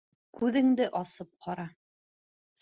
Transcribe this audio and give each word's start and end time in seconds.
Күҙеңде 0.37 0.87
асып 1.01 1.29
ҡара. 1.47 1.67